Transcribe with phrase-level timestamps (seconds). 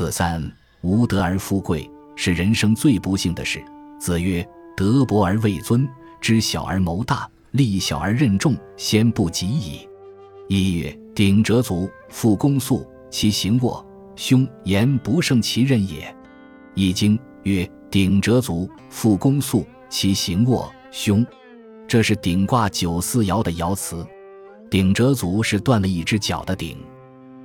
[0.00, 0.42] 子三
[0.80, 1.86] 无德而富贵，
[2.16, 3.62] 是人生最不幸的事。
[4.00, 4.42] 子曰：
[4.74, 5.86] 德薄而位尊，
[6.22, 9.86] 知小而谋大，力小而任重，先不及矣。
[10.48, 13.84] 一曰：鼎折足，复弓速，其行卧
[14.16, 16.16] 凶，言不胜其任也。
[16.74, 21.26] 易经曰：鼎折足，复弓速，其行卧凶。
[21.86, 24.06] 这是鼎卦九四爻的爻辞。
[24.70, 26.78] 鼎折足是断了一只脚的鼎。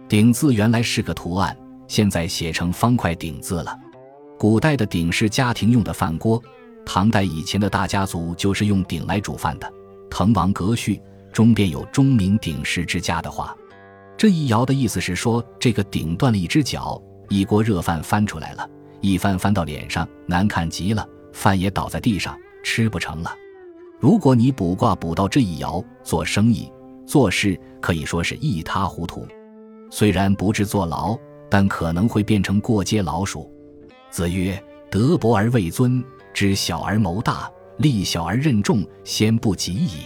[0.07, 1.53] 鼎字原来是个图案，
[1.87, 3.77] 现在写成方块鼎字了。
[4.37, 6.41] 古代的鼎是家庭用的饭锅，
[6.85, 9.71] 唐代以前的大家族就是用鼎来煮饭的。
[10.09, 13.55] 滕王阁序中便有“钟鸣鼎食之家”的话。
[14.17, 18.69] 这一爻的意思是说，这个鼎断了一只脚，一锅热饭翻出来了，
[19.01, 23.33] 一翻翻到脸上，难看极了，饭也倒在地上，吃不成了。
[23.99, 26.71] 如果你卜卦卜到这一爻，做生意、
[27.05, 29.27] 做事可以说是一塌糊涂。
[29.89, 31.17] 虽然不至坐牢，
[31.49, 33.51] 但可能会变成过街老鼠。
[34.09, 40.03] 子曰：“德薄而位尊，知小而谋大，力小而任重，先不及矣。”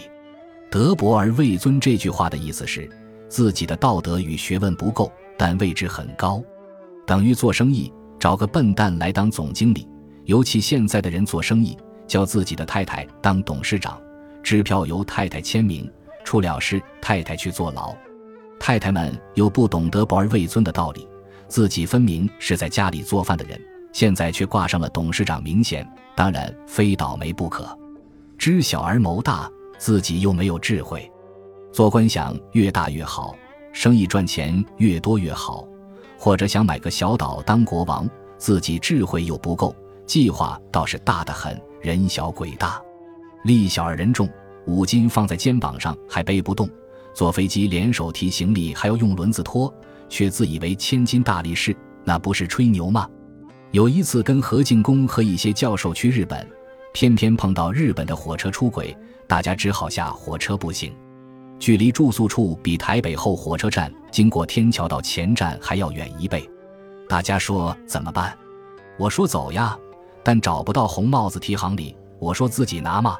[0.70, 2.88] 德薄而位尊这句话的意思是。
[3.28, 6.42] 自己的道德与学问不够，但位置很高，
[7.06, 9.88] 等于做生意找个笨蛋来当总经理。
[10.24, 14.02] 尤其现在的人做生意，叫自己的太太当董事长，
[14.42, 15.88] 支票由太太签名，
[16.24, 17.94] 出了事太太去坐牢。
[18.58, 21.06] 太太们又不懂得薄而位尊的道理，
[21.50, 23.60] 自己分明是在家里做饭的人，
[23.92, 25.84] 现在却挂上了董事长名衔，
[26.14, 27.76] 当然非倒霉不可。
[28.38, 31.10] 知小而谋大，自己又没有智慧。
[31.72, 33.34] 做官想越大越好，
[33.72, 35.66] 生意赚钱越多越好，
[36.16, 39.74] 或者想买个小岛当国王，自己智慧又不够，
[40.06, 42.80] 计划倒是大得很，人小鬼大，
[43.42, 44.28] 力小而人重，
[44.66, 46.70] 五斤放在肩膀上还背不动，
[47.12, 49.72] 坐飞机连手提行李还要用轮子拖，
[50.10, 53.08] 却自以为千金大力士，那不是吹牛吗？
[53.70, 56.46] 有一次跟何进公和一些教授去日本，
[56.92, 58.94] 偏偏碰到日本的火车出轨，
[59.26, 60.92] 大家只好下火车步行。
[61.58, 66.48] 距离住宿处比台北后火车站经过天桥到前站还要远一倍，
[67.08, 68.36] 大家说怎么办？
[68.98, 69.78] 我说走呀，
[70.22, 73.16] 但找不到红帽子提行李，我说自己拿嘛。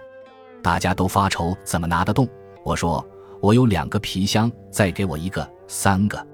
[0.62, 2.28] 大家都发愁怎么拿得动，
[2.64, 3.06] 我说
[3.40, 6.26] 我有两个皮箱，再给我一个，三个，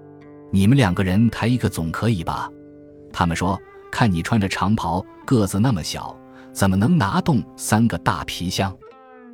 [0.56, 2.50] 你们两个人抬一个总可以吧？
[3.12, 3.60] 他们说
[3.92, 6.18] 看你穿着长袍，个子那么小，
[6.50, 8.74] 怎么能拿动三个大皮箱？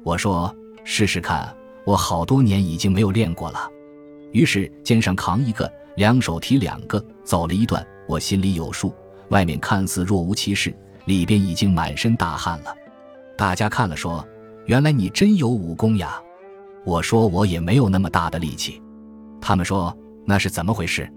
[0.02, 0.52] 我说
[0.82, 1.56] 试试看。
[1.84, 3.70] 我好多年已经没有练过了，
[4.32, 8.92] 于是肩上扛一个，两手提两个，走了一段，我心里有数。
[9.28, 12.74] 外面看似若无其事，里边已经满身大汗了。
[13.38, 14.26] 大家看了说
[14.66, 16.20] ：“原来你真有武功呀！”
[16.84, 18.82] 我说：“我也没有那么大的力气。”
[19.40, 21.10] 他们说：“那是怎么回事？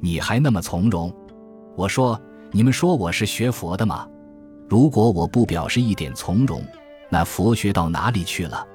[0.00, 1.12] 你还那么从容？”
[1.76, 2.20] 我说
[2.52, 4.06] ：“你们说我是学佛的吗？
[4.68, 6.62] 如果我不表示一点从容，
[7.10, 8.66] 那佛学到哪里去了？”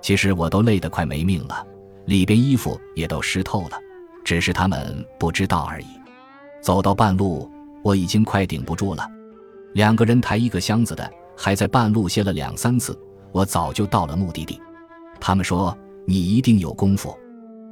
[0.00, 1.66] 其实我都累得快没命了，
[2.04, 3.78] 里边衣服也都湿透了，
[4.24, 5.86] 只是他们不知道而已。
[6.60, 7.50] 走到半路，
[7.82, 9.08] 我已经快顶不住了。
[9.72, 12.96] 两个人抬一个箱子的，还在半路歇了两三次，
[13.32, 14.60] 我早就到了目的地。
[15.18, 15.76] 他们说
[16.06, 17.16] 你一定有功夫，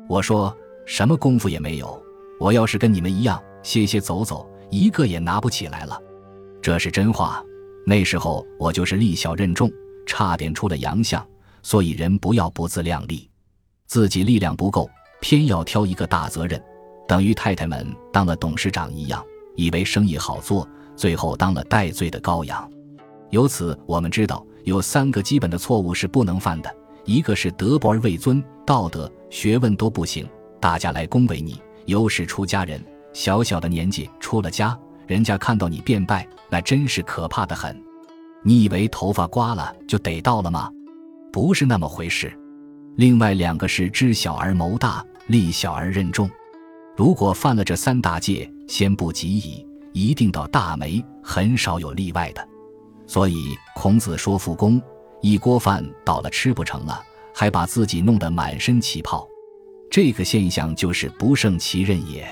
[0.09, 0.53] 我说
[0.87, 2.03] 什么功夫也没有。
[2.41, 6.01] 我要是跟你们一样歇歇走走，一个也拿不起来了。
[6.61, 7.43] 这是真话。
[7.87, 9.71] 那时候我就是力小任重，
[10.07, 11.25] 差点出了洋相。
[11.63, 13.31] 所以人不要不自量力，
[13.87, 14.91] 自己力量不够，
[15.21, 16.63] 偏要挑一个大责任，
[17.09, 19.25] 等于太太们当了董事长一样，
[19.57, 22.71] 以为生意好做，最后当了戴罪的羔羊。
[23.31, 26.71] 由此我们知道，有三个基本的错误是不能犯的：
[27.07, 30.29] 一个是德薄而位尊，道德学问都不行，
[30.65, 32.83] 大家来恭维你；尤是出家人，
[33.13, 34.75] 小小的年纪出了家，
[35.07, 37.79] 人家看到你变败，那真是可怕的很。
[38.43, 40.71] 你以为头发刮了就得到了吗？
[41.31, 42.33] 不是那么回事。
[42.97, 46.31] 另外两个是知小而谋大，利小而任重。
[46.97, 52.49] 如果犯了这三大戒，先不及矣，一定到大霉，很少有例外的。
[53.07, 54.81] 所以孔子说：“复工，
[55.21, 57.03] 一锅饭倒了吃不成了，
[57.35, 59.29] 还把自己弄得满身起泡。”
[59.95, 62.27] 这个现象就是不胜其任也。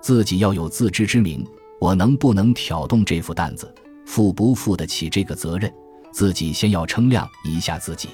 [0.00, 1.46] 自己要有自知之明，
[1.78, 3.70] 我能不能挑动这副担子，
[4.06, 5.70] 负不负得起这个责任，
[6.10, 8.08] 自己先要称量一下自己。《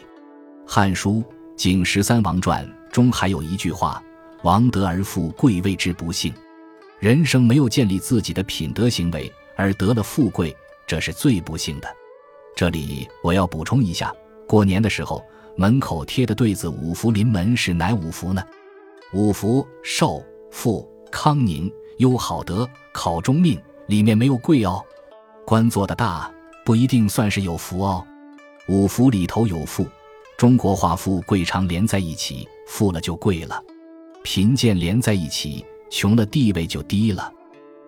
[0.66, 1.22] 汉书·
[1.56, 4.02] 景十三王传》中还有一句话
[4.42, 6.34] ：“王德而富贵，谓之不幸。”
[6.98, 10.52] 人生没有建立自己的品德行为而得了富贵，
[10.88, 11.86] 这是最不幸的。
[12.56, 14.12] 这里我要补充一下：
[14.48, 15.24] 过年的时候，
[15.56, 18.42] 门口贴的对子“五福临门”是哪五福呢？
[19.14, 24.82] 五福：寿、富、康宁、优好德、考中命、里面没有贵哦。
[25.44, 26.32] 官做的大
[26.64, 28.02] 不一定算是有福哦。
[28.68, 29.86] 五福里头有富，
[30.38, 33.62] 中国话富贵常连在一起，富了就贵了；
[34.22, 37.30] 贫贱连在一起，穷了地位就低了。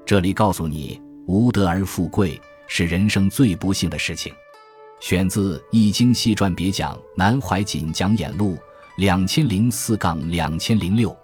[0.05, 4.31] 这里告诉你，无德而富贵是人生最不幸的事情。
[5.01, 8.59] 选自《易经细传别讲》，南怀瑾讲演录，
[8.97, 11.24] 两千零四杠两千零六。